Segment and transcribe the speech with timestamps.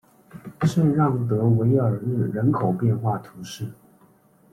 [0.63, 3.67] 圣让德韦尔日人口变化图示